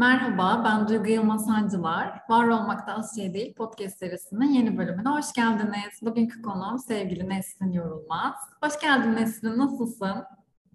Merhaba, 0.00 0.62
ben 0.64 0.88
Duygu 0.88 1.10
Yılmaz 1.10 1.48
Hancılar. 1.48 2.20
Var 2.28 2.48
Olmakta 2.48 2.94
Az 2.94 3.16
Şey 3.16 3.34
Değil 3.34 3.54
podcast 3.54 3.98
serisinin 3.98 4.52
yeni 4.52 4.78
bölümüne 4.78 5.08
hoş 5.08 5.32
geldiniz. 5.32 6.02
Bugünkü 6.02 6.42
konuğum 6.42 6.78
sevgili 6.78 7.28
Nesrin 7.28 7.72
Yorulmaz. 7.72 8.34
Hoş 8.62 8.80
geldin 8.80 9.16
Nesrin, 9.16 9.58
nasılsın? 9.58 10.24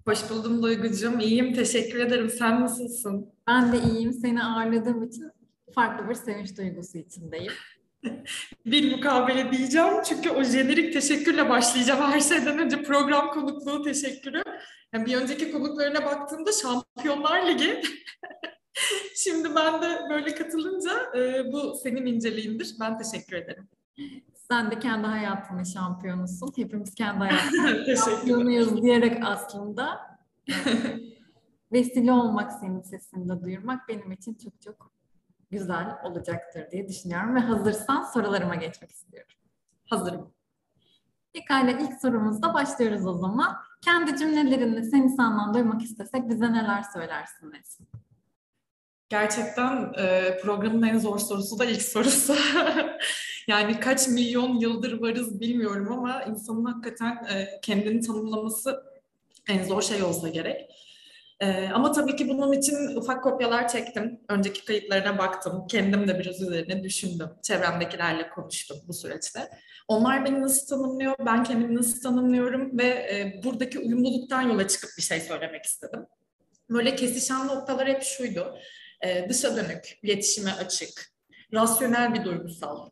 Hoş 0.07 0.29
buldum 0.29 0.63
Duygucuğum. 0.63 1.19
İyiyim, 1.19 1.53
teşekkür 1.53 1.99
ederim. 1.99 2.29
Sen 2.29 2.61
nasılsın? 2.61 3.29
Ben 3.47 3.71
de 3.71 3.77
iyiyim. 3.79 4.13
Seni 4.13 4.43
ağırladığım 4.43 5.03
için 5.03 5.31
farklı 5.75 6.09
bir 6.09 6.15
sevinç 6.15 6.57
duygusu 6.57 6.97
içindeyim. 6.97 7.53
bir 8.65 8.95
mukabele 8.95 9.51
diyeceğim 9.51 9.93
çünkü 10.05 10.29
o 10.29 10.43
jenerik 10.43 10.93
teşekkürle 10.93 11.49
başlayacağım 11.49 12.11
her 12.11 12.19
şeyden 12.19 12.59
önce 12.59 12.83
program 12.83 13.31
konukluğu 13.31 13.83
teşekkürü. 13.83 14.43
Yani 14.93 15.05
bir 15.05 15.17
önceki 15.17 15.51
konuklarına 15.51 16.05
baktığımda 16.05 16.51
Şampiyonlar 16.51 17.47
Ligi 17.47 17.81
Şimdi 19.15 19.55
ben 19.55 19.81
de 19.81 20.09
böyle 20.09 20.35
katılınca 20.35 20.91
e, 21.15 21.51
bu 21.51 21.75
senin 21.83 22.05
inceliğindir. 22.05 22.75
Ben 22.79 22.97
teşekkür 22.97 23.35
ederim. 23.35 23.67
Sen 24.51 24.71
de 24.71 24.79
kendi 24.79 25.07
hayatının 25.07 25.63
şampiyonusun. 25.63 26.51
Hepimiz 26.55 26.95
kendi 26.95 27.17
hayatının 27.25 27.95
şampiyonuyuz 27.95 28.81
diyerek 28.81 29.25
aslında 29.25 30.17
vesile 31.71 32.11
olmak 32.11 32.51
senin 32.51 32.81
sesinde 32.81 33.43
duyurmak 33.43 33.89
benim 33.89 34.11
için 34.11 34.33
çok 34.33 34.61
çok 34.61 34.91
güzel 35.51 35.97
olacaktır 36.03 36.71
diye 36.71 36.87
düşünüyorum 36.87 37.35
ve 37.35 37.39
hazırsan 37.39 38.03
sorularıma 38.03 38.55
geçmek 38.55 38.91
istiyorum. 38.91 39.35
Hazırım. 39.89 40.33
Pekala 41.33 41.71
ilk 41.71 42.01
sorumuzda 42.01 42.53
başlıyoruz 42.53 43.05
o 43.05 43.13
zaman. 43.13 43.55
Kendi 43.81 44.17
cümlelerini 44.17 44.85
sen 44.85 44.97
insandan 44.97 45.53
duymak 45.53 45.83
istesek 45.83 46.29
bize 46.29 46.53
neler 46.53 46.83
söylersin 46.83 47.51
Nesin? 47.51 47.87
Gerçekten 49.19 49.93
e, 49.97 50.37
programın 50.37 50.83
en 50.83 50.99
zor 50.99 51.19
sorusu 51.19 51.59
da 51.59 51.65
ilk 51.65 51.81
sorusu. 51.81 52.35
yani 53.47 53.79
kaç 53.79 54.07
milyon 54.07 54.59
yıldır 54.59 55.01
varız 55.01 55.39
bilmiyorum 55.39 55.91
ama 55.91 56.23
insanın 56.23 56.65
hakikaten 56.65 57.15
e, 57.15 57.59
kendini 57.61 58.01
tanımlaması 58.01 58.83
en 59.49 59.63
zor 59.63 59.81
şey 59.81 60.03
olsa 60.03 60.29
gerek. 60.29 60.71
E, 61.39 61.67
ama 61.67 61.91
tabii 61.91 62.15
ki 62.15 62.29
bunun 62.29 62.53
için 62.53 62.95
ufak 62.95 63.23
kopyalar 63.23 63.67
çektim. 63.67 64.19
Önceki 64.29 64.65
kayıtlarına 64.65 65.17
baktım. 65.17 65.67
Kendim 65.67 66.07
de 66.07 66.19
biraz 66.19 66.41
üzerine 66.41 66.83
düşündüm. 66.83 67.29
Çevremdekilerle 67.43 68.29
konuştum 68.29 68.77
bu 68.87 68.93
süreçte. 68.93 69.49
Onlar 69.87 70.25
beni 70.25 70.41
nasıl 70.41 70.67
tanımlıyor, 70.67 71.15
ben 71.25 71.43
kendimi 71.43 71.75
nasıl 71.75 72.01
tanımlıyorum 72.01 72.77
ve 72.77 72.85
e, 72.85 73.41
buradaki 73.43 73.79
uyumluluktan 73.79 74.41
yola 74.41 74.67
çıkıp 74.67 74.89
bir 74.97 75.03
şey 75.03 75.19
söylemek 75.19 75.65
istedim. 75.65 76.05
Böyle 76.69 76.95
kesişen 76.95 77.47
noktalar 77.47 77.87
hep 77.87 78.03
şuydu 78.03 78.57
e, 79.01 79.29
dışa 79.29 79.55
dönük, 79.55 79.99
iletişime 80.03 80.51
açık, 80.51 81.11
rasyonel 81.53 82.13
bir 82.13 82.25
duygusal, 82.25 82.89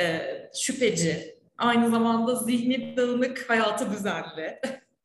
e, 0.00 0.20
şüpheci, 0.54 1.38
aynı 1.58 1.90
zamanda 1.90 2.34
zihni 2.34 2.96
dağınık, 2.96 3.50
hayatı 3.50 3.90
düzenli, 3.90 4.60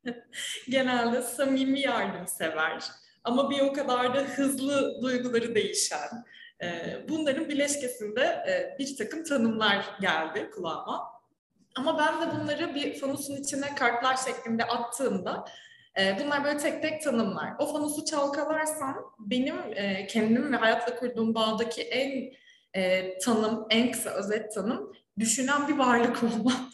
genelde 0.70 1.22
samimi 1.22 1.80
yardımsever 1.80 2.84
ama 3.24 3.50
bir 3.50 3.60
o 3.60 3.74
kadar 3.74 4.16
da 4.16 4.20
hızlı 4.20 5.02
duyguları 5.02 5.56
değişen, 5.56 6.26
e, 6.64 6.98
bunların 7.10 7.50
bileşkesinde 7.50 8.22
e, 8.22 8.76
bir 8.80 8.98
takım 8.98 9.24
tanımlar 9.24 9.86
geldi 10.02 10.50
kulağıma. 10.56 11.20
Ama 11.76 11.98
ben 11.98 12.22
de 12.22 12.36
bunları 12.36 12.76
bir 12.76 13.00
fanusun 13.00 13.36
içine 13.36 13.76
kartlar 13.76 14.18
şeklinde 14.18 14.64
attığımda 14.64 15.46
bunlar 15.98 16.44
böyle 16.44 16.58
tek 16.58 16.82
tek 16.82 17.04
tanımlar. 17.04 17.54
O 17.60 17.74
fanusu 17.74 18.06
çalkalarsam 18.06 19.16
benim 19.20 19.56
e, 19.76 20.08
kendim 20.08 20.54
ve 20.54 20.58
hayatla 20.58 20.96
kurduğum 20.96 21.36
bağdaki 21.36 21.82
en 21.82 22.34
e, 22.74 23.18
tanım, 23.18 23.68
en 23.70 23.92
kısa 23.92 24.10
özet 24.10 24.54
tanım 24.54 24.94
düşünen 25.20 25.68
bir 25.68 25.78
varlık 25.78 26.24
olmam. 26.24 26.70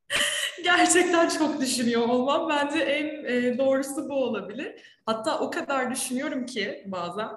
Gerçekten 0.64 1.28
çok 1.28 1.60
düşünüyor 1.60 2.08
olmam. 2.08 2.48
Bence 2.48 2.78
en 2.78 3.24
e, 3.24 3.58
doğrusu 3.58 4.08
bu 4.08 4.14
olabilir. 4.14 5.00
Hatta 5.06 5.38
o 5.38 5.50
kadar 5.50 5.90
düşünüyorum 5.90 6.46
ki 6.46 6.84
bazen 6.86 7.28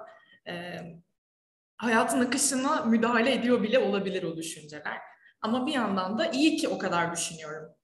hayatın 1.76 2.20
akışına 2.20 2.84
müdahale 2.84 3.32
ediyor 3.32 3.62
bile 3.62 3.78
olabilir 3.78 4.22
o 4.22 4.36
düşünceler. 4.36 4.98
Ama 5.42 5.66
bir 5.66 5.72
yandan 5.72 6.18
da 6.18 6.26
iyi 6.26 6.56
ki 6.56 6.68
o 6.68 6.78
kadar 6.78 7.12
düşünüyorum 7.12 7.74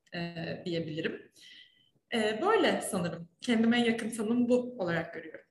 diyebilirim. 0.65 1.33
E, 2.15 2.41
böyle 2.43 2.81
sanırım. 2.91 3.29
Kendime 3.41 3.81
yakın 3.81 4.11
tanım 4.11 4.49
bu 4.49 4.75
olarak 4.79 5.15
görüyorum. 5.15 5.47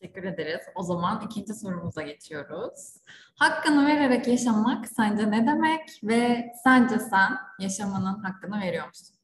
Teşekkür 0.00 0.24
ederiz. 0.24 0.60
O 0.74 0.82
zaman 0.82 1.26
ikinci 1.26 1.54
sorumuza 1.54 2.02
geçiyoruz. 2.02 2.96
Hakkını 3.38 3.86
vererek 3.86 4.28
yaşamak 4.28 4.88
sence 4.88 5.30
ne 5.30 5.46
demek 5.46 6.00
ve 6.02 6.52
sence 6.64 6.98
sen 6.98 7.38
yaşamanın 7.58 8.22
hakkını 8.22 8.60
veriyor 8.60 8.86
musun? 8.86 9.16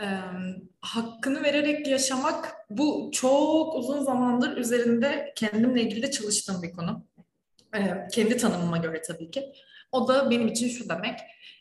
Ee, 0.00 0.06
hakkını 0.80 1.42
vererek 1.42 1.88
yaşamak 1.88 2.54
bu 2.70 3.10
çok 3.14 3.74
uzun 3.74 4.04
zamandır 4.04 4.56
üzerinde 4.56 5.32
kendimle 5.36 5.82
ilgili 5.82 6.02
de 6.02 6.10
çalıştığım 6.10 6.62
bir 6.62 6.72
konu. 6.72 7.06
Ee, 7.76 8.08
kendi 8.12 8.36
tanımıma 8.36 8.78
göre 8.78 9.02
tabii 9.02 9.30
ki. 9.30 9.52
O 9.92 10.08
da 10.08 10.30
benim 10.30 10.48
için 10.48 10.68
şu 10.68 10.88
demek 10.88 11.20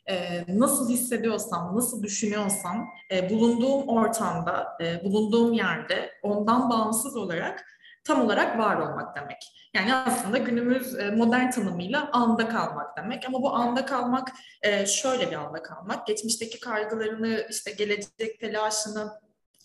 e, 0.09 0.43
nasıl 0.47 0.89
hissediyorsam, 0.89 1.75
nasıl 1.75 2.03
düşünüyorsam 2.03 2.89
e, 3.11 3.29
bulunduğum 3.29 3.87
ortamda, 3.87 4.77
e, 4.81 5.03
bulunduğum 5.03 5.53
yerde 5.53 6.11
ondan 6.23 6.69
bağımsız 6.69 7.15
olarak 7.15 7.65
tam 8.03 8.21
olarak 8.21 8.57
var 8.59 8.75
olmak 8.75 9.15
demek. 9.15 9.37
Yani 9.73 9.95
aslında 9.95 10.37
günümüz 10.37 10.99
e, 10.99 11.11
modern 11.11 11.49
tanımıyla 11.49 12.09
anda 12.13 12.49
kalmak 12.49 12.97
demek. 12.97 13.25
Ama 13.27 13.41
bu 13.41 13.55
anda 13.55 13.85
kalmak 13.85 14.31
e, 14.61 14.85
şöyle 14.85 15.31
bir 15.31 15.35
anda 15.35 15.63
kalmak. 15.63 16.07
Geçmişteki 16.07 16.59
kaygılarını, 16.59 17.47
işte 17.49 17.71
gelecek 17.71 18.39
telaşını, 18.39 19.11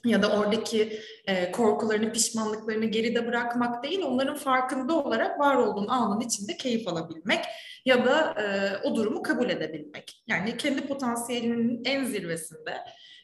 ya 0.04 0.22
da 0.22 0.38
oradaki 0.38 1.00
e, 1.26 1.52
korkularını, 1.52 2.12
pişmanlıklarını 2.12 2.84
geride 2.84 3.26
bırakmak 3.26 3.84
değil, 3.84 4.02
onların 4.02 4.36
farkında 4.36 4.94
olarak 4.94 5.40
var 5.40 5.54
olduğun 5.54 5.88
anın 5.88 6.20
içinde 6.20 6.56
keyif 6.56 6.88
alabilmek 6.88 7.44
ya 7.84 8.04
da 8.04 8.34
e, 8.42 8.76
o 8.86 8.96
durumu 8.96 9.22
kabul 9.22 9.50
edebilmek. 9.50 10.22
Yani 10.26 10.56
kendi 10.56 10.86
potansiyelinin 10.86 11.82
en 11.84 12.04
zirvesinde 12.04 12.74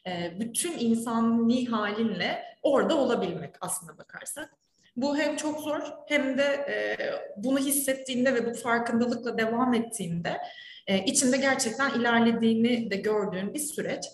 e, 0.07 0.39
bütün 0.39 0.79
insani 0.79 1.65
halinle 1.65 2.43
orada 2.63 2.97
olabilmek 2.97 3.55
aslında 3.61 3.97
bakarsak. 3.97 4.49
Bu 4.95 5.17
hem 5.17 5.35
çok 5.35 5.59
zor 5.59 5.79
hem 6.07 6.37
de 6.37 6.43
e, 6.43 6.97
bunu 7.37 7.59
hissettiğinde 7.59 8.33
ve 8.35 8.45
bu 8.49 8.53
farkındalıkla 8.53 9.37
devam 9.37 9.73
ettiğinde 9.73 10.37
e, 10.87 11.05
içinde 11.05 11.37
gerçekten 11.37 11.99
ilerlediğini 11.99 12.91
de 12.91 12.95
gördüğün 12.95 13.53
bir 13.53 13.59
süreç. 13.59 14.05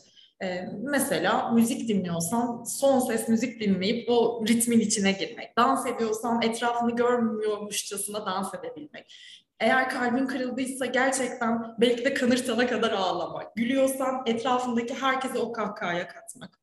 Ee, 0.43 0.69
mesela 0.81 1.51
müzik 1.51 1.89
dinliyorsan 1.89 2.63
son 2.63 2.99
ses 2.99 3.27
müzik 3.27 3.61
dinleyip 3.61 4.09
o 4.09 4.45
ritmin 4.47 4.79
içine 4.79 5.11
girmek. 5.11 5.57
Dans 5.57 5.85
ediyorsan 5.85 6.41
etrafını 6.41 6.95
görmüyormuşçasına 6.95 8.25
dans 8.25 8.53
edebilmek. 8.53 9.15
Eğer 9.59 9.89
kalbin 9.89 10.25
kırıldıysa 10.25 10.85
gerçekten 10.85 11.75
belki 11.79 12.05
de 12.05 12.13
kanırtana 12.13 12.67
kadar 12.67 12.91
ağlamak. 12.91 13.55
Gülüyorsan 13.55 14.23
etrafındaki 14.25 14.93
herkese 14.93 15.39
o 15.39 15.51
kahkahaya 15.51 16.07
katmak. 16.07 16.59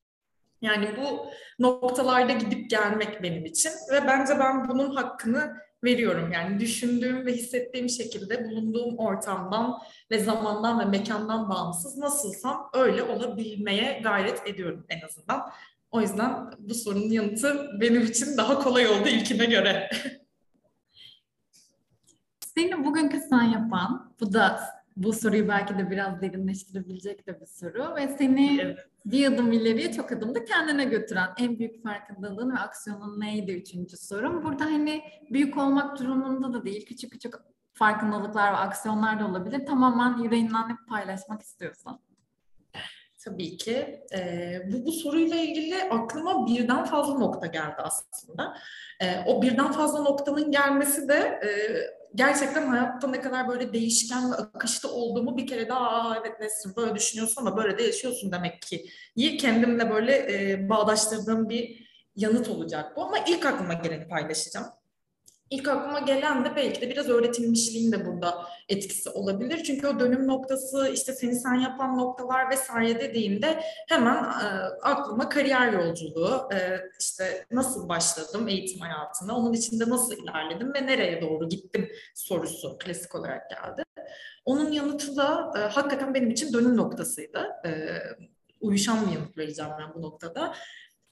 Yani 0.62 0.88
bu 0.96 1.26
noktalarda 1.58 2.32
gidip 2.32 2.70
gelmek 2.70 3.22
benim 3.22 3.44
için 3.44 3.70
ve 3.92 4.06
bence 4.06 4.38
ben 4.38 4.68
bunun 4.68 4.96
hakkını 4.96 5.56
veriyorum. 5.84 6.32
Yani 6.32 6.60
düşündüğüm 6.60 7.26
ve 7.26 7.32
hissettiğim 7.32 7.88
şekilde 7.88 8.44
bulunduğum 8.44 8.98
ortamdan 8.98 9.78
ve 10.10 10.18
zamandan 10.18 10.80
ve 10.80 10.84
mekandan 10.84 11.50
bağımsız 11.50 11.96
nasılsam 11.96 12.70
öyle 12.74 13.02
olabilmeye 13.02 14.00
gayret 14.02 14.46
ediyorum 14.46 14.86
en 14.88 15.00
azından. 15.06 15.50
O 15.90 16.00
yüzden 16.00 16.50
bu 16.58 16.74
sorunun 16.74 17.10
yanıtı 17.10 17.70
benim 17.80 18.02
için 18.02 18.36
daha 18.36 18.58
kolay 18.58 18.88
oldu 18.88 19.08
ilkine 19.08 19.44
göre. 19.44 19.90
Seni 22.56 22.84
bugünkü 22.84 23.20
sen 23.30 23.42
yapan, 23.42 24.14
bu 24.20 24.32
da 24.32 24.60
bu 24.96 25.12
soruyu 25.12 25.48
belki 25.48 25.78
de 25.78 25.90
biraz 25.90 26.20
derinleştirebilecek 26.20 27.26
de 27.26 27.40
bir 27.40 27.46
soru 27.46 27.96
ve 27.96 28.08
seni 28.18 28.60
evet. 28.62 28.78
bir 29.06 29.32
adım 29.32 29.52
ileriye 29.52 29.92
çok 29.92 30.12
adım 30.12 30.34
da 30.34 30.44
kendine 30.44 30.84
götüren 30.84 31.28
en 31.38 31.58
büyük 31.58 31.82
farkındalığın 31.82 32.54
ve 32.54 32.58
aksiyonun 32.58 33.20
neydi 33.20 33.52
üçüncü 33.52 33.96
sorum. 33.96 34.44
Burada 34.44 34.64
hani 34.64 35.02
büyük 35.30 35.56
olmak 35.56 36.00
durumunda 36.00 36.52
da 36.52 36.64
değil, 36.64 36.86
küçük 36.86 37.12
küçük 37.12 37.34
farkındalıklar 37.72 38.52
ve 38.52 38.56
aksiyonlar 38.56 39.20
da 39.20 39.26
olabilir. 39.26 39.66
Tamamen 39.66 40.22
yüreğinden 40.22 40.68
hep 40.68 40.78
paylaşmak 40.88 41.42
istiyorsan. 41.42 42.00
Tabii 43.24 43.56
ki. 43.56 44.00
E, 44.14 44.62
bu, 44.72 44.86
bu 44.86 44.92
soruyla 44.92 45.36
ilgili 45.36 45.82
aklıma 45.82 46.46
birden 46.46 46.84
fazla 46.84 47.18
nokta 47.18 47.46
geldi 47.46 47.76
aslında. 47.78 48.56
E, 49.00 49.24
o 49.26 49.42
birden 49.42 49.72
fazla 49.72 50.02
noktanın 50.02 50.50
gelmesi 50.50 51.08
de 51.08 51.14
e, 51.14 51.48
gerçekten 52.14 52.66
hayatta 52.66 53.08
ne 53.08 53.20
kadar 53.20 53.48
böyle 53.48 53.72
değişken 53.72 54.30
ve 54.32 54.34
akışta 54.34 54.88
olduğumu 54.88 55.36
bir 55.36 55.46
kere 55.46 55.68
daha 55.68 55.90
Aa, 55.90 56.16
evet 56.20 56.40
Nesrin 56.40 56.76
böyle 56.76 56.94
düşünüyorsun 56.94 57.42
ama 57.46 57.56
böyle 57.56 57.78
de 57.78 57.82
yaşıyorsun 57.82 58.32
demek 58.32 58.62
ki. 58.62 58.86
İyi 59.16 59.36
kendimle 59.36 59.90
böyle 59.90 60.12
e, 60.52 60.68
bağdaştırdığım 60.68 61.48
bir 61.48 61.84
yanıt 62.16 62.48
olacak 62.48 62.96
bu 62.96 63.02
ama 63.02 63.18
ilk 63.18 63.46
aklıma 63.46 63.74
geleni 63.74 64.08
paylaşacağım. 64.08 64.66
İlk 65.50 65.68
aklıma 65.68 66.00
gelen 66.00 66.44
de 66.44 66.56
belki 66.56 66.80
de 66.80 66.90
biraz 66.90 67.08
öğretilmişliğin 67.08 67.92
de 67.92 68.06
burada 68.06 68.46
etkisi 68.68 69.10
olabilir. 69.10 69.62
Çünkü 69.62 69.86
o 69.86 70.00
dönüm 70.00 70.26
noktası 70.26 70.88
işte 70.94 71.12
seni 71.12 71.34
sen 71.34 71.54
yapan 71.54 71.98
noktalar 71.98 72.50
vesaire 72.50 73.00
dediğinde 73.00 73.60
hemen 73.88 74.24
e, 74.24 74.46
aklıma 74.82 75.28
kariyer 75.28 75.72
yolculuğu, 75.72 76.48
e, 76.54 76.80
işte 77.00 77.46
nasıl 77.50 77.88
başladım 77.88 78.48
eğitim 78.48 78.80
hayatına, 78.80 79.36
onun 79.36 79.52
içinde 79.52 79.88
nasıl 79.88 80.12
ilerledim 80.16 80.74
ve 80.74 80.86
nereye 80.86 81.22
doğru 81.22 81.48
gittim 81.48 81.90
sorusu 82.14 82.78
klasik 82.78 83.14
olarak 83.14 83.50
geldi. 83.50 83.84
Onun 84.44 84.70
yanıtı 84.70 85.16
da 85.16 85.52
e, 85.56 85.58
hakikaten 85.58 86.14
benim 86.14 86.30
için 86.30 86.52
dönüm 86.52 86.76
noktasıydı. 86.76 87.48
E, 87.66 87.70
uyuşan 88.60 89.06
bir 89.06 89.12
yanıt 89.12 89.38
vereceğim 89.38 89.70
ben 89.78 89.94
bu 89.94 90.02
noktada. 90.02 90.54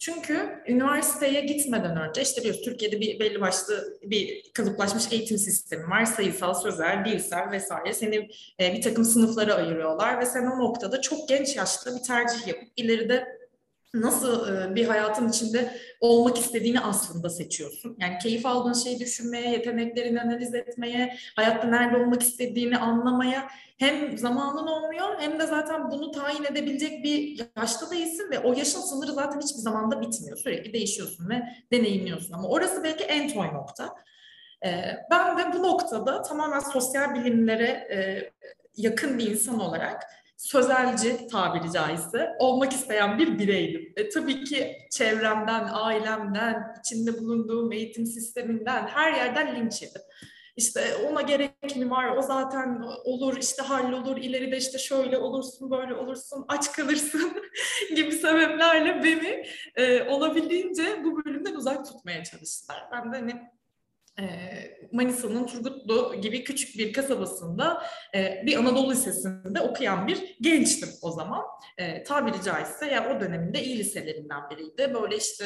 Çünkü 0.02 0.62
üniversiteye 0.66 1.40
gitmeden 1.40 1.96
önce 1.96 2.22
işte 2.22 2.40
biliyoruz 2.40 2.62
Türkiye'de 2.64 3.00
bir 3.00 3.20
belli 3.20 3.40
başlı 3.40 3.98
bir 4.02 4.52
kalıplaşmış 4.54 5.12
eğitim 5.12 5.38
sistemi 5.38 5.90
var. 5.90 6.04
Sayısal, 6.04 6.54
sözel, 6.54 7.04
dilsel 7.04 7.50
vesaire. 7.50 7.92
Seni 7.92 8.28
e, 8.60 8.72
bir 8.72 8.82
takım 8.82 9.04
sınıflara 9.04 9.54
ayırıyorlar 9.54 10.20
ve 10.20 10.26
sen 10.26 10.46
o 10.46 10.58
noktada 10.58 11.00
çok 11.00 11.28
genç 11.28 11.56
yaşta 11.56 11.96
bir 11.96 12.02
tercih 12.02 12.46
yapıp 12.46 12.68
ileride 12.76 13.41
nasıl 13.94 14.56
e, 14.56 14.74
bir 14.74 14.86
hayatın 14.86 15.28
içinde 15.28 15.76
olmak 16.00 16.38
istediğini 16.38 16.80
aslında 16.80 17.30
seçiyorsun. 17.30 17.96
Yani 18.00 18.18
keyif 18.18 18.46
aldığın 18.46 18.72
şeyi 18.72 19.00
düşünmeye, 19.00 19.50
yeteneklerini 19.50 20.20
analiz 20.20 20.54
etmeye, 20.54 21.16
hayatta 21.36 21.68
nerede 21.68 21.96
olmak 21.96 22.22
istediğini 22.22 22.78
anlamaya 22.78 23.48
hem 23.78 24.18
zamanın 24.18 24.66
olmuyor 24.66 25.20
hem 25.20 25.40
de 25.40 25.46
zaten 25.46 25.90
bunu 25.90 26.10
tayin 26.10 26.44
edebilecek 26.44 27.04
bir 27.04 27.46
yaşta 27.56 27.90
değilsin 27.90 28.30
ve 28.30 28.38
o 28.38 28.52
yaşın 28.52 28.80
sınırı 28.80 29.12
zaten 29.12 29.40
hiçbir 29.40 29.60
zamanda 29.60 30.00
bitmiyor. 30.00 30.36
Sürekli 30.36 30.72
değişiyorsun 30.72 31.28
ve 31.28 31.42
deneyimliyorsun 31.72 32.32
ama 32.32 32.48
orası 32.48 32.84
belki 32.84 33.04
en 33.04 33.32
toy 33.32 33.46
nokta. 33.46 33.94
E, 34.64 34.70
ben 35.10 35.38
de 35.38 35.58
bu 35.58 35.62
noktada 35.62 36.22
tamamen 36.22 36.60
sosyal 36.60 37.14
bilimlere 37.14 37.66
e, 37.66 38.30
yakın 38.76 39.18
bir 39.18 39.30
insan 39.30 39.60
olarak 39.60 40.02
sözelci 40.42 41.26
tabiri 41.26 41.72
caizse 41.72 42.36
olmak 42.38 42.72
isteyen 42.72 43.18
bir 43.18 43.38
bireydim. 43.38 43.92
E, 43.96 44.08
tabii 44.08 44.44
ki 44.44 44.76
çevremden, 44.90 45.68
ailemden, 45.72 46.74
içinde 46.80 47.18
bulunduğum 47.18 47.72
eğitim 47.72 48.06
sisteminden 48.06 48.86
her 48.86 49.12
yerden 49.12 49.56
linç 49.56 49.82
yedim. 49.82 50.02
İşte 50.56 50.96
ona 51.10 51.22
gerek 51.22 51.76
mi 51.76 51.90
var, 51.90 52.16
o 52.16 52.22
zaten 52.22 52.82
olur, 53.04 53.36
işte 53.36 53.62
hallolur, 53.62 54.16
ileride 54.16 54.56
işte 54.56 54.78
şöyle 54.78 55.18
olursun, 55.18 55.70
böyle 55.70 55.94
olursun, 55.94 56.44
aç 56.48 56.72
kalırsın 56.72 57.32
gibi 57.96 58.12
sebeplerle 58.12 59.02
beni 59.04 59.46
e, 59.76 60.02
olabildiğince 60.02 61.04
bu 61.04 61.24
bölümden 61.24 61.54
uzak 61.54 61.86
tutmaya 61.86 62.24
çalıştılar. 62.24 62.84
Ben 62.92 63.12
de 63.12 63.16
hani 63.16 63.42
Manisa'nın 64.92 65.46
Turgutlu 65.46 66.14
gibi 66.22 66.44
küçük 66.44 66.78
bir 66.78 66.92
kasabasında 66.92 67.82
bir 68.46 68.56
Anadolu 68.56 68.90
Lisesi'nde 68.90 69.60
okuyan 69.60 70.06
bir 70.06 70.36
gençtim 70.40 70.88
o 71.02 71.10
zaman. 71.10 71.42
Tabiri 72.06 72.42
caizse 72.44 72.86
ya 72.86 73.16
o 73.16 73.20
döneminde 73.20 73.64
iyi 73.64 73.78
liselerinden 73.78 74.50
biriydi. 74.50 74.94
Böyle 74.94 75.16
işte 75.16 75.44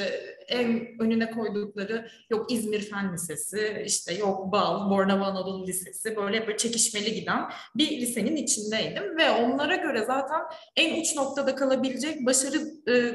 en 0.48 0.86
önüne 1.00 1.30
koydukları 1.30 2.08
yok 2.30 2.52
İzmir 2.52 2.80
Fen 2.80 3.12
Lisesi, 3.12 3.82
işte 3.86 4.14
yok 4.14 4.52
Bal, 4.52 4.90
Bornova 4.90 5.24
Anadolu 5.24 5.66
Lisesi 5.66 6.16
böyle 6.16 6.46
böyle 6.46 6.56
çekişmeli 6.56 7.14
giden 7.14 7.50
bir 7.74 7.90
lisenin 8.00 8.36
içindeydim 8.36 9.16
ve 9.16 9.30
onlara 9.30 9.76
göre 9.76 10.04
zaten 10.06 10.40
en 10.76 11.00
uç 11.00 11.16
noktada 11.16 11.54
kalabilecek 11.54 12.26
başarı 12.26 12.58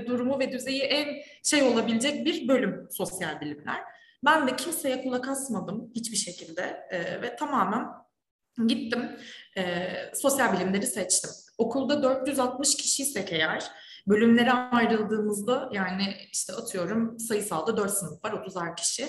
durumu 0.07 0.39
ve 0.39 0.51
düzeyi 0.51 0.81
en 0.81 1.07
şey 1.43 1.63
olabilecek 1.63 2.25
bir 2.25 2.47
bölüm 2.47 2.87
sosyal 2.91 3.41
bilimler. 3.41 3.90
Ben 4.25 4.47
de 4.47 4.55
kimseye 4.55 5.03
kulak 5.03 5.27
asmadım 5.27 5.91
hiçbir 5.95 6.17
şekilde 6.17 6.87
e, 6.91 7.21
ve 7.21 7.35
tamamen 7.35 7.87
gittim 8.67 9.19
e, 9.57 9.87
sosyal 10.15 10.53
bilimleri 10.53 10.87
seçtim. 10.87 11.29
Okulda 11.57 12.03
460 12.03 12.75
kişiysek 12.75 13.33
eğer 13.33 13.71
bölümlere 14.07 14.51
ayrıldığımızda 14.51 15.69
yani 15.73 16.15
işte 16.31 16.53
atıyorum 16.53 17.19
sayısalda 17.19 17.77
4 17.77 17.91
sınıf 17.91 18.25
var 18.25 18.31
30'ar 18.31 18.75
kişi. 18.75 19.07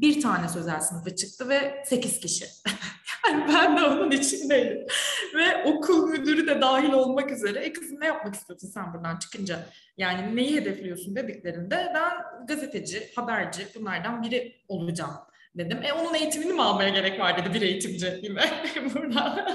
Bir 0.00 0.22
tane 0.22 0.48
sözel 0.48 0.80
sınıfı 0.80 1.16
çıktı 1.16 1.48
ve 1.48 1.82
8 1.86 2.20
kişi. 2.20 2.44
yani 3.28 3.44
ben 3.48 3.76
de 3.76 3.82
onun 3.82 4.10
içindeydim. 4.10 4.86
ve 5.34 5.64
okul 5.64 6.08
müdürü 6.08 6.46
de 6.46 6.60
dahil 6.60 6.92
olmak 6.92 7.30
üzere 7.30 7.58
e 7.58 7.72
kızım 7.72 8.00
ne 8.00 8.06
yapmak 8.06 8.34
istiyorsun 8.34 8.68
sen 8.68 8.94
buradan 8.94 9.16
çıkınca? 9.16 9.66
Yani 9.96 10.36
neyi 10.36 10.56
hedefliyorsun 10.56 11.16
dediklerinde 11.16 11.92
ben 11.94 12.46
gazeteci, 12.46 13.10
haberci 13.16 13.66
bunlardan 13.74 14.22
biri 14.22 14.56
olacağım 14.68 15.16
dedim. 15.54 15.82
E 15.82 15.92
onun 15.92 16.14
eğitimini 16.14 16.52
mi 16.52 16.62
almaya 16.62 16.88
gerek 16.88 17.20
var 17.20 17.36
dedi 17.36 17.54
bir 17.54 17.62
eğitimci 17.62 18.20
yine 18.22 18.42
burada. 18.94 19.46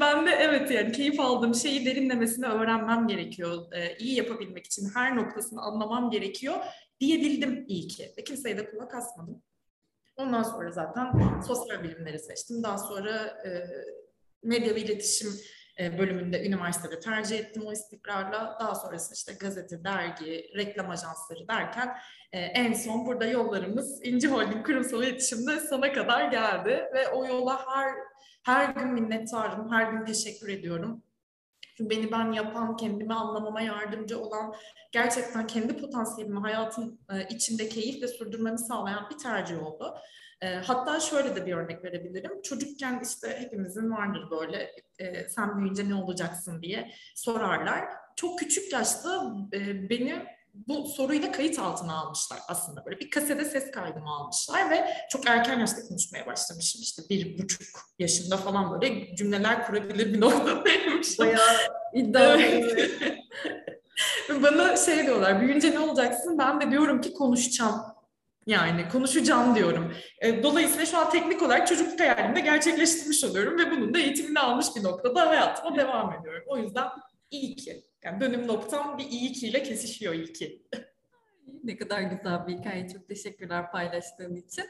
ben 0.00 0.26
de 0.26 0.30
evet 0.30 0.70
yani 0.70 0.92
keyif 0.92 1.20
aldığım 1.20 1.54
şeyi 1.54 1.86
derinlemesine 1.86 2.46
öğrenmem 2.46 3.08
gerekiyor. 3.08 3.72
Ee, 3.72 3.96
iyi 3.98 4.14
yapabilmek 4.14 4.66
için 4.66 4.88
her 4.94 5.16
noktasını 5.16 5.62
anlamam 5.62 6.10
gerekiyor 6.10 6.56
diyebildim 7.00 7.64
iyi 7.68 7.88
ki. 7.88 8.14
Ve 8.18 8.24
kimseye 8.24 8.56
de 8.56 8.70
kulak 8.70 8.94
asmadım. 8.94 9.42
Ondan 10.16 10.42
sonra 10.42 10.70
zaten 10.70 11.40
sosyal 11.40 11.82
bilimleri 11.82 12.18
seçtim. 12.18 12.62
Daha 12.62 12.78
sonra 12.78 13.26
e, 13.46 13.50
medya 14.42 14.74
ve 14.74 14.80
iletişim 14.80 15.28
e, 15.80 15.98
bölümünde 15.98 16.46
üniversitede 16.46 17.00
tercih 17.00 17.38
ettim 17.38 17.62
o 17.66 17.72
istikrarla. 17.72 18.56
Daha 18.60 18.74
sonrasında 18.74 19.14
işte 19.14 19.32
gazete, 19.40 19.84
dergi, 19.84 20.50
reklam 20.56 20.90
ajansları 20.90 21.48
derken 21.48 21.96
e, 22.32 22.38
en 22.40 22.72
son 22.72 23.06
burada 23.06 23.26
yollarımız 23.26 24.00
İnci 24.04 24.28
Holding 24.28 24.66
kurumsal 24.66 25.02
iletişimde 25.02 25.60
sana 25.60 25.92
kadar 25.92 26.30
geldi 26.30 26.84
ve 26.94 27.08
o 27.08 27.26
yola 27.26 27.66
her 27.66 27.94
her 28.42 28.74
gün 28.74 28.92
minnettarım, 28.92 29.72
her 29.72 29.92
gün 29.92 30.04
teşekkür 30.04 30.48
ediyorum. 30.48 31.02
Çünkü 31.76 31.90
beni 31.90 32.12
ben 32.12 32.32
yapan, 32.32 32.76
kendimi 32.76 33.14
anlamama 33.14 33.60
yardımcı 33.60 34.20
olan, 34.20 34.54
gerçekten 34.92 35.46
kendi 35.46 35.76
potansiyelimi 35.76 36.40
hayatın 36.40 37.00
e, 37.12 37.28
içinde 37.34 37.68
keyifle 37.68 38.08
sürdürmemi 38.08 38.58
sağlayan 38.58 39.10
bir 39.10 39.18
tercih 39.18 39.66
oldu. 39.66 39.94
E, 40.40 40.54
hatta 40.54 41.00
şöyle 41.00 41.36
de 41.36 41.46
bir 41.46 41.52
örnek 41.52 41.84
verebilirim. 41.84 42.42
Çocukken 42.42 43.00
işte 43.04 43.36
hepimizin 43.40 43.90
vardır 43.90 44.30
böyle 44.30 44.72
e, 44.98 45.28
sen 45.28 45.56
büyüyünce 45.56 45.88
ne 45.88 45.94
olacaksın 45.94 46.62
diye 46.62 46.92
sorarlar. 47.14 47.84
Çok 48.16 48.38
küçük 48.38 48.72
yaşta 48.72 49.34
beni 49.90 50.35
bu 50.68 50.88
soruyla 50.88 51.32
kayıt 51.32 51.58
altına 51.58 52.00
almışlar 52.00 52.38
aslında 52.48 52.84
böyle 52.86 53.00
bir 53.00 53.10
kasede 53.10 53.44
ses 53.44 53.70
kaydımı 53.70 54.10
almışlar 54.10 54.70
ve 54.70 54.88
çok 55.10 55.28
erken 55.28 55.60
yaşta 55.60 55.88
konuşmaya 55.88 56.26
başlamışım 56.26 56.82
işte 56.82 57.02
bir 57.10 57.38
buçuk 57.38 57.62
yaşında 57.98 58.36
falan 58.36 58.72
böyle 58.72 59.16
cümleler 59.16 59.66
kurabilir 59.66 60.14
bir 60.14 60.20
noktadaymışım. 60.20 61.26
Bayağı 61.26 61.56
iddialı. 61.94 62.42
Bana 64.42 64.76
şey 64.76 65.06
diyorlar 65.06 65.40
büyüyünce 65.40 65.70
ne 65.70 65.78
olacaksın 65.78 66.38
ben 66.38 66.60
de 66.60 66.70
diyorum 66.70 67.00
ki 67.00 67.12
konuşacağım 67.12 67.96
yani 68.46 68.88
konuşacağım 68.88 69.54
diyorum. 69.54 69.92
E, 70.20 70.42
dolayısıyla 70.42 70.86
şu 70.86 70.98
an 70.98 71.10
teknik 71.10 71.42
olarak 71.42 71.66
çocukluk 71.66 72.00
hayalimde 72.00 72.40
gerçekleştirmiş 72.40 73.24
oluyorum 73.24 73.58
ve 73.58 73.70
bunun 73.70 73.94
da 73.94 73.98
eğitimini 73.98 74.40
almış 74.40 74.66
bir 74.76 74.82
noktada 74.82 75.28
hayatıma 75.28 75.76
devam 75.76 76.12
ediyorum. 76.12 76.42
O 76.46 76.58
yüzden 76.58 76.86
iyi 77.30 77.56
ki. 77.56 77.84
Yani 78.04 78.20
dönüm 78.20 78.46
noktam 78.46 78.98
bir 78.98 79.10
iyi 79.10 79.32
ki 79.32 79.48
ile 79.48 79.62
kesişiyor 79.62 80.14
iyi 80.14 80.32
ki. 80.32 80.62
ne 81.64 81.76
kadar 81.76 82.00
güzel 82.02 82.46
bir 82.46 82.58
hikaye. 82.58 82.88
Çok 82.88 83.08
teşekkürler 83.08 83.70
paylaştığın 83.70 84.36
için. 84.36 84.64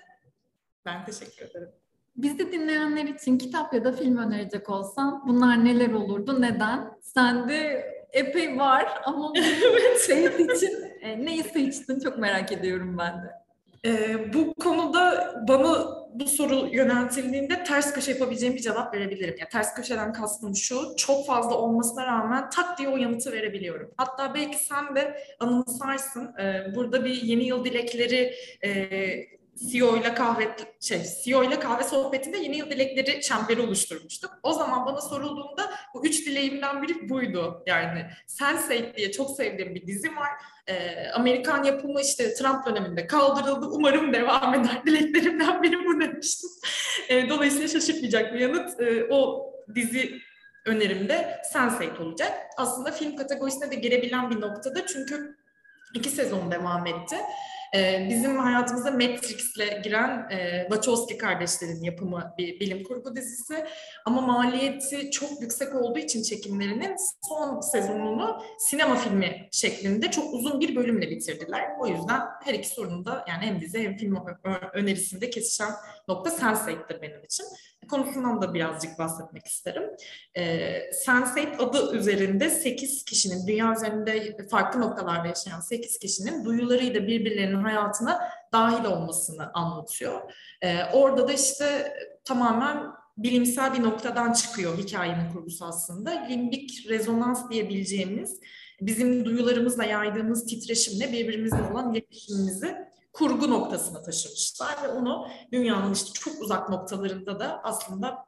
Ben 0.85 1.05
teşekkür 1.05 1.51
ederim. 1.51 1.69
Bizi 2.17 2.53
dinleyenler 2.53 3.05
için 3.05 3.39
kitap 3.39 3.75
ya 3.75 3.85
da 3.85 3.93
film 3.93 4.17
önerecek 4.17 4.71
olsan 4.71 5.29
bunlar 5.29 5.65
neler 5.65 5.91
olurdu, 5.91 6.43
neden? 6.43 6.99
Sende 7.01 7.87
epey 8.13 8.59
var 8.59 9.01
ama 9.05 9.35
bu 9.35 9.39
evet. 10.11 10.41
için 10.41 10.85
e, 11.01 11.25
neyi 11.25 11.45
seçtin 11.45 12.01
çok 12.01 12.19
merak 12.19 12.53
ediyorum 12.53 12.99
ben 12.99 13.23
de. 13.23 13.46
Ee, 13.87 14.35
bu 14.35 14.55
konuda 14.55 15.35
bana 15.49 15.97
bu 16.15 16.27
soru 16.27 16.69
yöneltildiğinde 16.73 17.65
ters 17.65 17.93
köşe 17.93 18.13
yapabileceğim 18.13 18.55
bir 18.55 18.61
cevap 18.61 18.95
verebilirim. 18.95 19.35
Yani 19.39 19.49
ters 19.49 19.75
köşeden 19.75 20.13
kastım 20.13 20.57
şu, 20.57 20.97
çok 20.97 21.27
fazla 21.27 21.55
olmasına 21.55 22.07
rağmen 22.07 22.51
tak 22.51 22.79
diye 22.79 22.89
o 22.89 22.97
yanıtı 22.97 23.33
verebiliyorum. 23.33 23.91
Hatta 23.97 24.35
belki 24.35 24.59
sen 24.59 24.97
de 24.97 25.19
anımsarsın. 25.41 26.35
Ee, 26.39 26.75
burada 26.75 27.05
bir 27.05 27.23
yeni 27.23 27.45
yıl 27.45 27.65
dilekleri 27.65 28.35
e, 28.65 28.71
CEO 29.57 29.97
ile 29.97 30.15
kahve 30.15 30.57
şey 30.81 31.03
CEO 31.25 31.43
ile 31.43 31.61
kahve 31.61 31.85
sohbetinde 31.85 32.39
yeni 32.39 32.57
yıl 32.57 32.71
dilekleri 32.71 33.21
çemberi 33.21 33.61
oluşturmuştuk. 33.61 34.39
O 34.43 34.53
zaman 34.53 34.87
bana 34.87 35.01
sorulduğunda 35.01 35.71
bu 35.95 36.07
üç 36.07 36.27
dileğimden 36.27 36.83
biri 36.83 37.09
buydu. 37.09 37.63
Yani 37.67 38.07
Sense8 38.27 38.97
diye 38.97 39.13
çok 39.13 39.31
sevdiğim 39.31 39.75
bir 39.75 39.87
dizi 39.87 40.17
var. 40.17 40.29
Ee, 40.69 41.09
Amerikan 41.15 41.65
yapımı 41.65 42.01
işte 42.01 42.35
Trump 42.35 42.67
döneminde 42.67 43.07
kaldırıldı. 43.07 43.67
Umarım 43.67 44.13
devam 44.13 44.55
eder. 44.55 44.83
Dileklerimden 44.87 45.63
biri 45.63 45.85
bu 45.85 46.01
demiştim. 46.01 46.51
Ee, 47.09 47.29
dolayısıyla 47.29 47.69
şaşırtmayacak 47.69 48.35
bir 48.35 48.41
yanıt. 48.41 48.81
Ee, 48.81 49.07
o 49.11 49.51
dizi 49.75 50.19
önerimde 50.67 51.41
Sense8 51.55 52.03
olacak. 52.03 52.33
Aslında 52.57 52.93
film 52.93 53.17
kategorisine 53.17 53.71
de 53.71 53.75
girebilen 53.75 54.31
bir 54.31 54.41
noktada 54.41 54.87
çünkü 54.87 55.37
iki 55.95 56.09
sezon 56.11 56.51
devam 56.51 56.87
etti. 56.87 57.17
E, 57.77 58.07
bizim 58.11 58.39
hayatımıza 58.39 58.91
Matrix'le 58.91 59.83
giren 59.85 60.31
e, 60.31 60.63
Wachowski 60.63 61.19
kardeşlerin 61.19 61.83
yapımı 61.83 62.35
bir 62.39 62.61
bilim 62.61 62.85
kurgu 62.85 63.17
dizisi. 63.17 63.65
Ama 64.05 64.21
maliyeti 64.21 65.11
çok 65.11 65.41
yüksek 65.41 65.75
olduğu 65.75 65.99
için 65.99 66.23
çekimlerinin 66.23 66.97
son 67.29 67.61
sezonunu 67.61 68.43
sinema 68.59 68.97
filmi 68.97 69.49
şeklinde 69.53 70.11
çok 70.11 70.35
uzun 70.35 70.61
bir 70.61 70.77
bölümle 70.77 71.11
bitirdiler. 71.11 71.69
O 71.81 71.87
yüzden 71.87 72.21
her 72.45 72.55
iki 72.55 72.69
sorunda 72.69 73.25
yani 73.29 73.47
hem 73.47 73.61
dizi 73.61 73.79
hem 73.79 73.97
film 73.97 74.17
önerisinde 74.73 75.31
kesişen 75.31 75.71
nokta 76.09 76.31
Sense8'tir 76.31 77.03
benim 77.03 77.25
için. 77.25 77.47
Konusundan 77.91 78.43
da 78.43 78.55
birazcık 78.55 78.99
bahsetmek 78.99 79.47
isterim. 79.47 79.83
E, 80.35 80.43
Sense8 81.07 81.57
adı 81.57 81.97
üzerinde 81.97 82.51
8 82.51 83.05
kişinin, 83.05 83.47
dünya 83.47 83.73
üzerinde 83.73 84.37
farklı 84.51 84.81
noktalarda 84.81 85.29
yaşayan 85.29 85.61
8 85.61 85.99
kişinin 85.99 86.45
duyularıyla 86.45 87.07
birbirlerinin 87.07 87.65
hayatına 87.67 88.21
dahil 88.53 88.85
olmasını 88.85 89.51
anlatıyor. 89.55 90.33
E, 90.63 90.85
orada 90.85 91.29
da 91.29 91.33
işte 91.33 91.95
tamamen 92.25 92.93
bilimsel 93.17 93.75
bir 93.75 93.83
noktadan 93.83 94.33
çıkıyor 94.33 94.79
hikayenin 94.79 95.33
kurgusu 95.33 95.65
aslında. 95.65 96.11
Limbik 96.11 96.87
rezonans 96.89 97.51
diyebileceğimiz 97.51 98.41
bizim 98.81 99.25
duyularımızla 99.25 99.85
yaydığımız 99.85 100.47
titreşimle 100.47 101.13
birbirimizle 101.13 101.63
olan 101.73 101.93
iletişimimizi 101.93 102.77
kurgu 103.13 103.51
noktasına 103.51 104.03
taşımışlar 104.03 104.83
ve 104.83 104.89
onu 104.89 105.29
dünyanın 105.53 105.93
işte 105.93 106.11
çok 106.13 106.43
uzak 106.43 106.71
noktalarında 106.71 107.41
da 107.41 107.61
aslında 107.65 108.25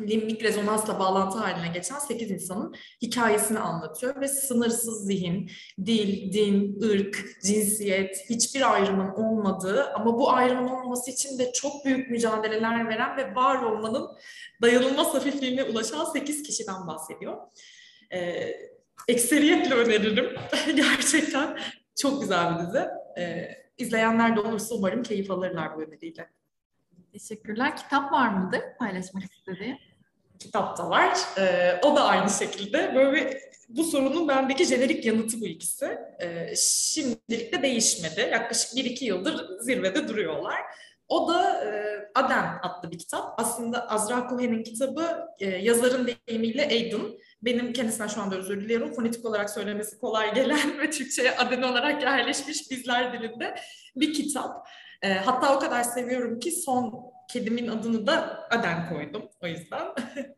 limbik 0.00 0.44
rezonansla 0.44 0.98
bağlantı 0.98 1.38
haline 1.38 1.68
geçen 1.68 1.98
8 1.98 2.30
insanın 2.30 2.74
hikayesini 3.02 3.58
anlatıyor 3.58 4.20
ve 4.20 4.28
sınırsız 4.28 5.06
zihin, 5.06 5.50
dil, 5.86 6.32
din, 6.32 6.82
ırk, 6.82 7.24
cinsiyet 7.44 8.24
hiçbir 8.30 8.74
ayrımın 8.74 9.10
olmadığı 9.10 9.84
ama 9.94 10.18
bu 10.18 10.32
ayrımın 10.32 10.68
olmaması 10.68 11.10
için 11.10 11.38
de 11.38 11.52
çok 11.52 11.84
büyük 11.84 12.10
mücadeleler 12.10 12.88
veren 12.88 13.16
ve 13.16 13.34
var 13.34 13.62
olmanın 13.62 14.08
dayanılmaz 14.62 15.14
hafifliğine 15.14 15.64
ulaşan 15.64 16.04
8 16.04 16.42
kişiden 16.42 16.86
bahsediyor. 16.86 17.36
Ee, 18.12 18.50
ekseriyetle 19.08 19.74
öneririm. 19.74 20.36
Gerçekten 20.76 21.58
çok 22.00 22.20
güzel 22.20 22.54
bir 22.54 22.66
dizi. 22.66 22.84
Ee, 23.18 23.64
İzleyenler 23.78 24.36
de 24.36 24.40
olursa 24.40 24.74
umarım 24.74 25.02
keyif 25.02 25.30
alırlar 25.30 25.76
bu 25.76 25.82
öneriyle. 25.82 26.30
Teşekkürler. 27.14 27.76
Kitap 27.76 28.12
var 28.12 28.28
mıdır 28.28 28.60
paylaşmak 28.78 29.24
istediğin? 29.32 29.78
Kitap 30.38 30.78
da 30.78 30.90
var. 30.90 31.18
Ee, 31.38 31.80
o 31.82 31.96
da 31.96 32.04
aynı 32.04 32.30
şekilde. 32.30 32.94
Böyle 32.94 33.40
bu 33.68 33.84
sorunun 33.84 34.28
bendeki 34.28 34.64
jenerik 34.64 35.04
yanıtı 35.04 35.40
bu 35.40 35.46
ikisi. 35.46 35.98
Ee, 36.20 36.54
şimdilik 36.56 37.52
de 37.52 37.62
değişmedi. 37.62 38.20
Yaklaşık 38.20 38.72
1-2 38.72 39.04
yıldır 39.04 39.60
zirvede 39.60 40.08
duruyorlar. 40.08 40.60
O 41.08 41.28
da 41.28 41.64
e, 41.64 41.70
Aden 42.14 42.58
adlı 42.62 42.90
bir 42.90 42.98
kitap. 42.98 43.40
Aslında 43.40 43.88
Azra 43.90 44.26
Cohen'in 44.28 44.62
kitabı 44.62 45.28
e, 45.38 45.46
yazarın 45.46 46.10
deyimiyle 46.28 46.66
Aiden 46.66 47.18
benim 47.44 47.72
kendisinden 47.72 48.06
şu 48.06 48.22
anda 48.22 48.36
özür 48.36 48.60
diliyorum. 48.60 48.92
Fonetik 48.92 49.24
olarak 49.24 49.50
söylemesi 49.50 49.98
kolay 49.98 50.34
gelen 50.34 50.78
ve 50.80 50.90
Türkçe'ye 50.90 51.36
adını 51.36 51.70
olarak 51.70 52.02
yerleşmiş 52.02 52.70
bizler 52.70 53.12
dilinde 53.12 53.54
bir 53.96 54.14
kitap. 54.14 54.68
E, 55.02 55.12
hatta 55.12 55.56
o 55.56 55.58
kadar 55.58 55.82
seviyorum 55.82 56.38
ki 56.38 56.50
son 56.50 57.14
kedimin 57.28 57.68
adını 57.68 58.06
da 58.06 58.48
Aden 58.50 58.88
koydum 58.88 59.22
o 59.42 59.46
yüzden. 59.46 59.86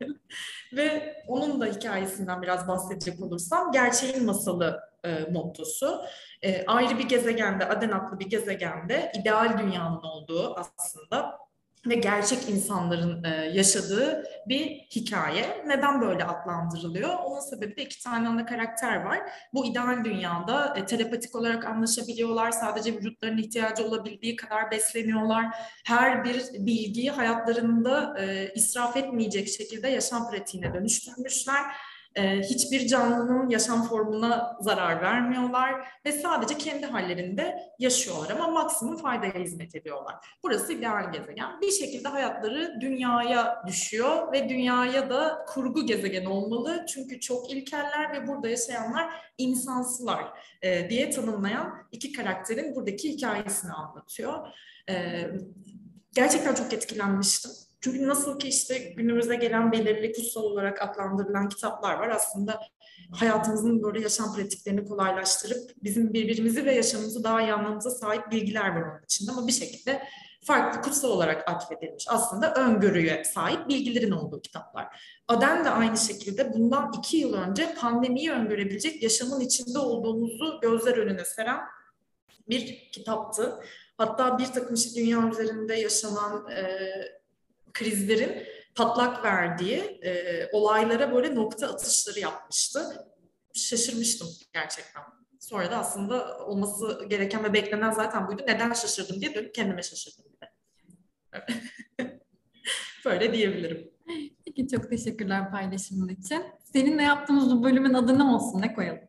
ve 0.76 1.16
onun 1.28 1.60
da 1.60 1.66
hikayesinden 1.66 2.42
biraz 2.42 2.68
bahsedecek 2.68 3.22
olursam 3.22 3.72
gerçeğin 3.72 4.24
masalı 4.24 4.80
e, 5.04 5.30
mottosu. 5.32 6.04
E, 6.42 6.66
ayrı 6.66 6.98
bir 6.98 7.08
gezegende, 7.08 7.68
Aden 7.68 7.90
adlı 7.90 8.18
bir 8.18 8.30
gezegende 8.30 9.12
ideal 9.20 9.58
dünyanın 9.58 10.02
olduğu 10.02 10.56
aslında 10.56 11.45
ve 11.86 11.94
gerçek 11.94 12.48
insanların 12.48 13.24
e, 13.24 13.28
yaşadığı 13.28 14.24
bir 14.48 14.66
hikaye. 14.66 15.64
Neden 15.66 16.00
böyle 16.00 16.24
adlandırılıyor? 16.24 17.10
Onun 17.24 17.40
sebebi 17.40 17.76
de 17.76 17.82
iki 17.82 18.02
tane 18.02 18.28
ana 18.28 18.46
karakter 18.46 18.96
var. 18.96 19.18
Bu 19.54 19.66
ideal 19.66 20.04
dünyada 20.04 20.74
e, 20.76 20.86
telepatik 20.86 21.34
olarak 21.34 21.64
anlaşabiliyorlar. 21.64 22.50
Sadece 22.50 22.94
vücutlarının 22.94 23.38
ihtiyacı 23.38 23.86
olabildiği 23.86 24.36
kadar 24.36 24.70
besleniyorlar. 24.70 25.46
Her 25.86 26.24
bir 26.24 26.42
bilgiyi 26.52 27.10
hayatlarında 27.10 28.14
e, 28.20 28.52
israf 28.54 28.96
etmeyecek 28.96 29.48
şekilde 29.48 29.88
yaşam 29.88 30.30
pratiğine 30.30 30.74
dönüştürmüşler 30.74 31.62
e, 32.16 32.40
hiçbir 32.40 32.86
canlının 32.86 33.48
yaşam 33.48 33.88
formuna 33.88 34.56
zarar 34.60 35.02
vermiyorlar 35.02 35.88
ve 36.04 36.12
sadece 36.12 36.58
kendi 36.58 36.86
hallerinde 36.86 37.56
yaşıyorlar 37.78 38.30
ama 38.30 38.48
maksimum 38.48 38.96
faydaya 38.96 39.34
hizmet 39.34 39.74
ediyorlar. 39.74 40.14
Burası 40.42 40.72
ideal 40.72 41.12
gezegen. 41.12 41.60
Bir 41.60 41.70
şekilde 41.70 42.08
hayatları 42.08 42.78
dünyaya 42.80 43.62
düşüyor 43.66 44.32
ve 44.32 44.48
dünyaya 44.48 45.10
da 45.10 45.44
kurgu 45.48 45.86
gezegen 45.86 46.24
olmalı. 46.24 46.86
Çünkü 46.88 47.20
çok 47.20 47.50
ilkeller 47.50 48.12
ve 48.12 48.26
burada 48.26 48.48
yaşayanlar 48.48 49.32
insansılar 49.38 50.24
e, 50.62 50.90
diye 50.90 51.10
tanımlayan 51.10 51.86
iki 51.92 52.12
karakterin 52.12 52.74
buradaki 52.74 53.12
hikayesini 53.12 53.72
anlatıyor. 53.72 54.48
E, 54.88 55.26
gerçekten 56.14 56.54
çok 56.54 56.72
etkilenmiştim 56.72 57.65
çünkü 57.86 58.08
nasıl 58.08 58.38
ki 58.38 58.48
işte 58.48 58.78
günümüze 58.78 59.36
gelen 59.36 59.72
belirli 59.72 60.12
kutsal 60.12 60.42
olarak 60.42 60.82
adlandırılan 60.82 61.48
kitaplar 61.48 61.94
var 61.94 62.08
aslında 62.08 62.60
hayatımızın 63.12 63.82
böyle 63.82 64.00
yaşam 64.00 64.34
pratiklerini 64.34 64.84
kolaylaştırıp 64.84 65.70
bizim 65.82 66.12
birbirimizi 66.14 66.64
ve 66.64 66.74
yaşamımızı 66.74 67.24
daha 67.24 67.42
iyi 67.42 67.52
anlamamıza 67.52 67.90
sahip 67.90 68.30
bilgiler 68.30 68.68
var 68.68 68.82
onun 68.82 69.04
içinde 69.04 69.30
ama 69.30 69.46
bir 69.46 69.52
şekilde 69.52 70.02
farklı 70.44 70.82
kutsal 70.82 71.10
olarak 71.10 71.48
atfedilmiş. 71.48 72.06
Aslında 72.08 72.54
öngörüye 72.54 73.24
sahip 73.24 73.68
bilgilerin 73.68 74.10
olduğu 74.10 74.42
kitaplar. 74.42 75.00
Aden 75.28 75.64
de 75.64 75.70
aynı 75.70 75.96
şekilde 75.96 76.52
bundan 76.52 76.92
iki 76.98 77.16
yıl 77.16 77.34
önce 77.34 77.74
pandemiyi 77.74 78.32
öngörebilecek 78.32 79.02
yaşamın 79.02 79.40
içinde 79.40 79.78
olduğumuzu 79.78 80.58
gözler 80.62 80.96
önüne 80.96 81.24
seren 81.24 81.60
bir 82.48 82.90
kitaptı. 82.92 83.60
Hatta 83.98 84.38
bir 84.38 84.46
takım 84.46 84.74
işte 84.74 85.00
dünya 85.00 85.28
üzerinde 85.28 85.74
yaşanan 85.74 86.50
e, 86.50 86.62
krizlerin 87.78 88.42
patlak 88.74 89.24
verdiği 89.24 89.78
e, 90.02 90.48
olaylara 90.52 91.14
böyle 91.14 91.34
nokta 91.34 91.68
atışları 91.68 92.20
yapmıştı. 92.20 93.06
Şaşırmıştım 93.54 94.28
gerçekten. 94.52 95.02
Sonra 95.40 95.70
da 95.70 95.78
aslında 95.78 96.38
olması 96.38 97.06
gereken 97.08 97.44
ve 97.44 97.52
beklenen 97.52 97.90
zaten 97.90 98.28
buydu. 98.28 98.42
Neden 98.48 98.72
şaşırdım 98.72 99.20
diye 99.20 99.34
dönüp 99.34 99.54
kendime 99.54 99.82
şaşırdım 99.82 100.24
bir 100.32 100.40
de. 100.40 100.50
Böyle 103.04 103.32
diyebilirim. 103.32 103.90
Peki 104.44 104.68
çok 104.68 104.90
teşekkürler 104.90 105.50
paylaşımın 105.50 106.08
için. 106.08 106.42
Seninle 106.64 107.02
yaptığımız 107.02 107.50
bu 107.50 107.64
bölümün 107.64 107.94
adı 107.94 108.18
ne 108.18 108.22
olsun? 108.22 108.62
Ne 108.62 108.74
koyalım? 108.74 109.08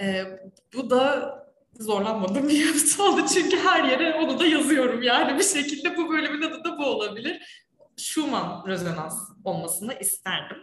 Ee, 0.00 0.24
bu 0.74 0.90
da 0.90 1.41
zorlanmadım 1.82 2.48
bir 2.48 2.66
yanıt 2.66 3.00
oldu. 3.00 3.26
Çünkü 3.34 3.58
her 3.58 3.84
yere 3.84 4.14
onu 4.14 4.38
da 4.38 4.46
yazıyorum 4.46 5.02
yani 5.02 5.38
bir 5.38 5.44
şekilde 5.44 5.96
bu 5.96 6.10
bölümün 6.10 6.42
adı 6.42 6.64
da 6.64 6.78
bu 6.78 6.84
olabilir. 6.84 7.64
Schumann 7.96 8.66
rezonans 8.66 9.18
olmasını 9.44 9.94
isterdim. 10.00 10.56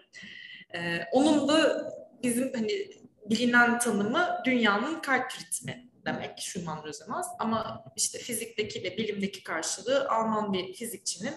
Ee, 0.75 0.99
onun 1.11 1.47
da 1.47 1.89
bizim 2.23 2.53
hani 2.53 2.89
bilinen 3.25 3.79
tanımı 3.79 4.27
dünyanın 4.45 4.99
kalp 4.99 5.31
ritmi 5.39 5.89
demek 6.05 6.39
Schumann 6.39 6.85
rezonans 6.85 7.27
ama 7.39 7.85
işte 7.95 8.19
fizikteki 8.19 8.83
ve 8.83 8.97
bilimdeki 8.97 9.43
karşılığı 9.43 10.09
Alman 10.09 10.53
bir 10.53 10.73
fizikçinin 10.73 11.33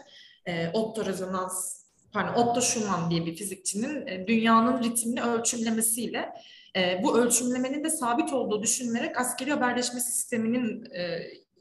e, 0.46 0.68
Otto 0.68 1.06
rezonans 1.06 1.82
pardon 2.12 2.42
Otto 2.42 2.60
Schumann 2.60 3.10
diye 3.10 3.26
bir 3.26 3.36
fizikçinin 3.36 4.06
e, 4.06 4.26
dünyanın 4.26 4.82
ritmini 4.82 5.22
ölçümlemesiyle 5.22 6.32
e, 6.76 7.00
bu 7.02 7.18
ölçümlemenin 7.18 7.84
de 7.84 7.90
sabit 7.90 8.32
olduğu 8.32 8.62
düşünülerek 8.62 9.20
askeri 9.20 9.50
haberleşme 9.50 10.00
sisteminin 10.00 10.84
e, 10.94 11.20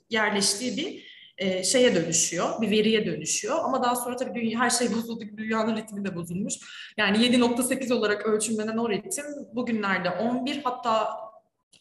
yerleştiği 0.10 0.78
bir 0.78 1.12
e, 1.38 1.64
şeye 1.64 1.96
dönüşüyor, 1.96 2.62
bir 2.62 2.72
veriye 2.72 3.06
dönüşüyor. 3.06 3.60
Ama 3.64 3.84
daha 3.84 3.96
sonra 3.96 4.16
tabii 4.16 4.40
dünya, 4.40 4.60
her 4.60 4.70
şey 4.70 4.94
bozuldu, 4.94 5.26
dünyanın 5.38 5.76
ritmi 5.76 6.06
de 6.06 6.16
bozulmuş. 6.16 6.54
Yani 6.98 7.18
7.8 7.18 7.94
olarak 7.94 8.26
ölçümlenen 8.26 8.78
o 8.78 8.90
ritim 8.90 9.26
bugünlerde 9.54 10.10
11 10.10 10.62
hatta 10.64 11.10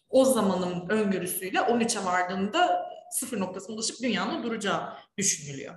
o 0.08 0.24
zamanın 0.24 0.88
öngörüsüyle 0.88 1.58
13'e 1.58 2.04
vardığında 2.04 2.86
sıfır 3.10 3.40
noktasına 3.40 3.74
ulaşıp 3.74 4.02
dünyanın 4.02 4.42
duracağı 4.42 4.92
düşünülüyor. 5.18 5.74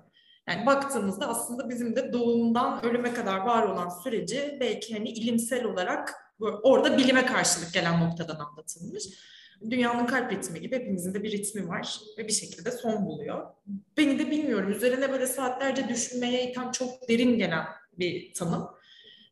Yani 0.48 0.66
baktığımızda 0.66 1.28
aslında 1.28 1.70
bizim 1.70 1.96
de 1.96 2.14
doğumdan 2.14 2.86
ölüme 2.86 3.14
kadar 3.14 3.38
var 3.38 3.64
olan 3.64 3.90
süreci 3.90 4.58
belki 4.60 4.94
hani 4.94 5.10
ilimsel 5.10 5.64
olarak 5.64 6.23
orada 6.48 6.98
bilime 6.98 7.26
karşılık 7.26 7.74
gelen 7.74 8.00
noktadan 8.00 8.36
anlatılmış. 8.36 9.04
Dünyanın 9.70 10.06
kalp 10.06 10.32
ritmi 10.32 10.62
gibi 10.62 10.76
hepimizin 10.76 11.14
de 11.14 11.24
bir 11.24 11.32
ritmi 11.32 11.68
var 11.68 12.00
ve 12.18 12.28
bir 12.28 12.34
şekilde 12.34 12.72
son 12.72 13.06
buluyor. 13.06 13.48
Beni 13.98 14.20
de 14.20 14.32
bilmiyorum 14.32 14.72
üzerine 14.72 15.12
böyle 15.12 15.28
saatlerce 15.28 15.90
düşünmeye 15.90 16.52
iten 16.52 16.72
çok 16.72 17.10
derin 17.10 17.38
gelen 17.38 17.66
bir 18.00 18.34
tanım. 18.34 18.70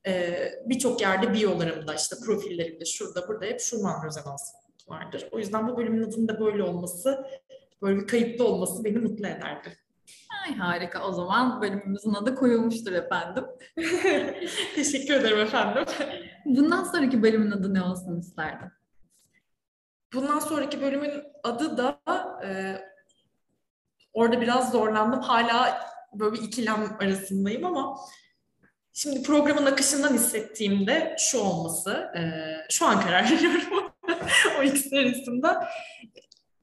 Ee, 0.07 0.51
Birçok 0.65 1.01
yerde 1.01 1.33
biyolarımda 1.33 1.95
işte 1.95 2.15
profillerimde 2.25 2.85
şurada 2.85 3.27
burada 3.27 3.45
hep 3.45 3.61
Schumann 3.61 4.05
rezonans 4.05 4.53
vardır. 4.87 5.27
O 5.31 5.39
yüzden 5.39 5.67
bu 5.67 5.77
bölümün 5.77 6.03
adının 6.03 6.27
da 6.27 6.39
böyle 6.39 6.63
olması, 6.63 7.25
böyle 7.81 7.99
bir 7.99 8.07
kayıtlı 8.07 8.47
olması 8.47 8.83
beni 8.83 8.97
mutlu 8.97 9.27
ederdi. 9.27 9.77
Ay 10.45 10.55
harika. 10.55 11.07
O 11.07 11.11
zaman 11.11 11.61
bölümümüzün 11.61 12.13
adı 12.13 12.35
koyulmuştur 12.35 12.91
efendim. 12.91 13.43
Teşekkür 14.75 15.13
ederim 15.13 15.39
efendim. 15.39 15.83
Bundan 16.45 16.83
sonraki 16.83 17.23
bölümün 17.23 17.51
adı 17.51 17.73
ne 17.73 17.81
olsun 17.81 18.19
isterdin? 18.19 18.71
Bundan 20.13 20.39
sonraki 20.39 20.81
bölümün 20.81 21.23
adı 21.43 21.77
da 21.77 22.01
e, 22.45 22.77
orada 24.13 24.41
biraz 24.41 24.71
zorlandım. 24.71 25.19
Hala 25.19 25.87
böyle 26.13 26.33
bir 26.33 26.41
ikilem 26.41 26.97
arasındayım 26.99 27.65
ama 27.65 27.99
şimdi 28.93 29.23
programın 29.23 29.65
akışından 29.65 30.13
hissettiğimde 30.13 31.15
şu 31.19 31.39
olması, 31.39 31.91
e, 31.91 32.21
şu 32.69 32.85
an 32.85 33.01
karar 33.01 33.23
veriyorum 33.31 33.91
o 34.59 34.63
ikisi 34.63 34.99
arasında 34.99 35.69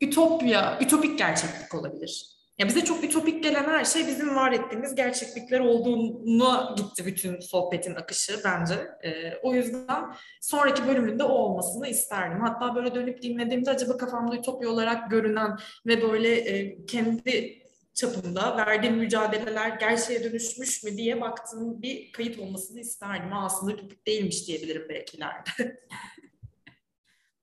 ütopya, 0.01 0.79
ütopik 0.81 1.19
gerçeklik 1.19 1.75
olabilir. 1.75 2.38
Ya 2.59 2.69
bize 2.69 2.85
çok 2.85 3.05
ütopik 3.05 3.43
gelen 3.43 3.65
her 3.65 3.85
şey 3.85 4.07
bizim 4.07 4.37
var 4.37 4.53
ettiğimiz 4.53 4.95
gerçeklikler 4.95 5.61
olduğuna 5.61 6.75
gitti 6.77 7.07
bütün 7.07 7.41
sohbetin 7.41 7.95
akışı 7.95 8.41
bence. 8.45 8.75
Ee, 9.05 9.33
o 9.43 9.55
yüzden 9.55 10.05
sonraki 10.41 10.87
bölümünde 10.87 11.25
o 11.25 11.33
olmasını 11.33 11.89
isterdim. 11.89 12.41
Hatta 12.41 12.75
böyle 12.75 12.95
dönüp 12.95 13.23
dinlediğimde 13.23 13.71
acaba 13.71 13.97
kafamda 13.97 14.37
ütopya 14.37 14.69
olarak 14.69 15.11
görünen 15.11 15.57
ve 15.87 16.03
böyle 16.03 16.35
e, 16.35 16.87
kendi 16.87 17.63
çapımda 17.95 18.57
verdiğim 18.57 18.97
mücadeleler 18.97 19.69
gerçeğe 19.69 20.25
dönüşmüş 20.25 20.85
mü 20.85 20.97
diye 20.97 21.21
baktığım 21.21 21.83
bir 21.83 22.13
kayıt 22.13 22.39
olmasını 22.39 22.81
isterdim. 22.81 23.33
Aslında 23.33 23.73
ütopik 23.73 24.07
değilmiş 24.07 24.49
diyebilirim 24.49 24.87
belki 24.89 25.17
ileride. 25.17 25.81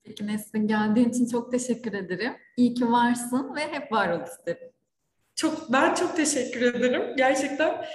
Peki 0.04 0.28
Nesrin 0.28 0.68
geldiğin 0.68 1.10
için 1.10 1.28
çok 1.28 1.52
teşekkür 1.52 1.94
ederim. 1.94 2.34
İyi 2.58 2.74
ki 2.74 2.92
varsın 2.92 3.56
ve 3.56 3.72
hep 3.72 3.92
var 3.92 4.10
ol 4.10 4.24
isterim. 4.24 4.75
Çok 5.36 5.74
ben 5.74 5.94
çok 5.94 6.16
teşekkür 6.16 6.62
ederim. 6.62 7.16
Gerçekten 7.18 7.86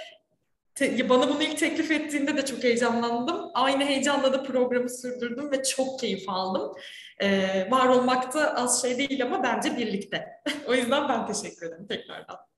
te, 0.75 1.09
bana 1.09 1.29
bunu 1.29 1.43
ilk 1.43 1.57
teklif 1.57 1.91
ettiğinde 1.91 2.37
de 2.37 2.45
çok 2.45 2.63
heyecanlandım. 2.63 3.51
Aynı 3.53 3.83
heyecanla 3.83 4.33
da 4.33 4.43
programı 4.43 4.89
sürdürdüm 4.89 5.51
ve 5.51 5.63
çok 5.63 5.99
keyif 5.99 6.29
aldım. 6.29 6.73
Ee, 7.21 7.71
var 7.71 7.87
olmak 7.87 8.33
da 8.33 8.55
az 8.55 8.81
şey 8.81 8.97
değil 8.97 9.23
ama 9.23 9.43
bence 9.43 9.77
birlikte. 9.77 10.27
o 10.67 10.73
yüzden 10.73 11.09
ben 11.09 11.27
teşekkür 11.27 11.67
ederim 11.67 11.87
tekrardan. 11.87 12.50